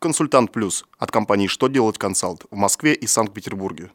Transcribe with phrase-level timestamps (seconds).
[0.00, 3.90] Консультант Плюс от компании «Что делать консалт» в Москве и Санкт-Петербурге.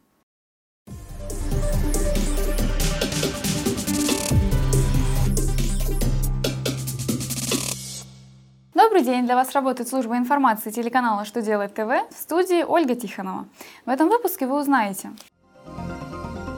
[8.74, 9.24] Добрый день!
[9.24, 13.46] Для вас работает служба информации телеканала «Что делает ТВ» в студии Ольга Тихонова.
[13.86, 15.12] В этом выпуске вы узнаете,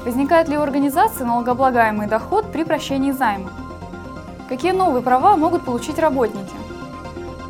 [0.06, 3.52] возникает ли у организации налогооблагаемый доход при прощении займа,
[4.50, 6.65] какие новые права могут получить работники,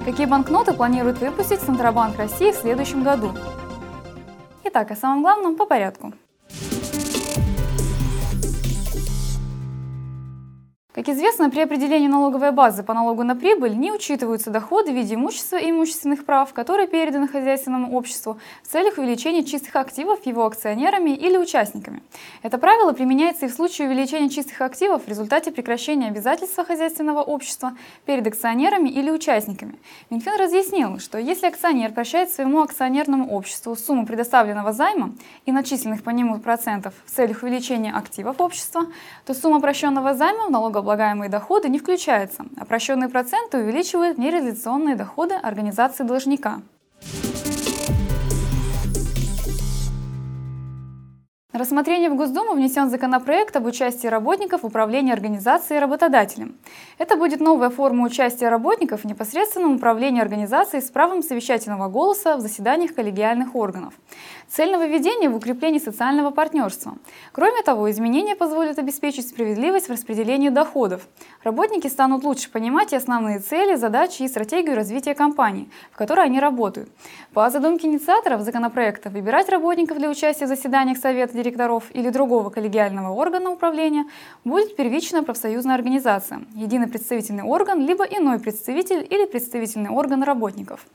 [0.06, 3.32] какие банкноты планирует выпустить Центробанк России в следующем году.
[4.64, 6.14] Итак, о самом главном по порядку–
[10.96, 15.16] Как известно, при определении налоговой базы по налогу на прибыль не учитываются доходы в виде
[15.16, 21.10] имущества и имущественных прав, которые переданы хозяйственному обществу в целях увеличения чистых активов его акционерами
[21.10, 22.02] или участниками.
[22.44, 27.74] Это правило применяется и в случае увеличения чистых активов в результате прекращения обязательства хозяйственного общества
[28.06, 29.76] перед акционерами или участниками.
[30.10, 35.12] Минфин разъяснил, что если акционер прощает своему акционерному обществу сумму предоставленного займа
[35.46, 38.86] и начисленных по нему процентов в целях увеличения активов общества,
[39.26, 45.34] то сумма прощенного займа в налоговой налогооблагаемые доходы не включаются, а проценты увеличивают нереализационные доходы
[45.34, 46.62] организации должника.
[51.54, 56.58] На рассмотрение в Госдуму внесен законопроект об участии работников в управлении организацией работодателем.
[56.98, 62.42] Это будет новая форма участия работников в непосредственном управлении организацией с правом совещательного голоса в
[62.42, 63.94] заседаниях коллегиальных органов.
[64.48, 66.98] Цель нововведения в укреплении социального партнерства.
[67.32, 71.08] Кроме того, изменения позволят обеспечить справедливость в распределении доходов.
[71.44, 76.40] Работники станут лучше понимать и основные цели, задачи и стратегию развития компании, в которой они
[76.40, 76.90] работают.
[77.34, 83.14] По задумке инициаторов законопроекта, выбирать работников для участия в заседаниях Совета директоров или другого коллегиального
[83.14, 84.06] органа управления
[84.44, 90.86] будет первичная профсоюзная организация, единый представительный орган, либо иной представитель или представительный орган работников.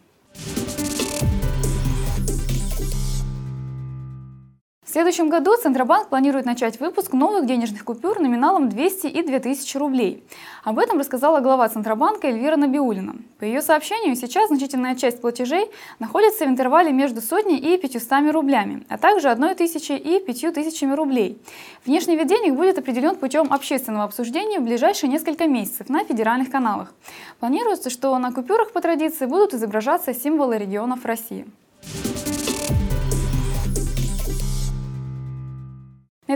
[4.90, 10.24] В следующем году Центробанк планирует начать выпуск новых денежных купюр номиналом 200 и 2000 рублей.
[10.64, 13.14] Об этом рассказала глава Центробанка Эльвира Набиулина.
[13.38, 15.70] По ее сообщению, сейчас значительная часть платежей
[16.00, 20.92] находится в интервале между сотней и 500 рублями, а также 1 тысячей и 5 тысячами
[20.92, 21.40] рублей.
[21.86, 26.92] Внешний вид денег будет определен путем общественного обсуждения в ближайшие несколько месяцев на федеральных каналах.
[27.38, 31.46] Планируется, что на купюрах по традиции будут изображаться символы регионов России.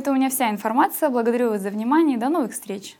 [0.04, 1.08] Это у меня вся информация.
[1.08, 2.98] Благодарю вас за внимание до новых встреч!